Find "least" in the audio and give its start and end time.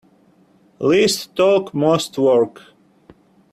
0.79-1.35